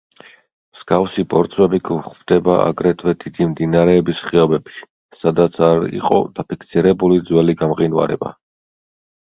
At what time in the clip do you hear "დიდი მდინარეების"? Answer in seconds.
3.25-4.23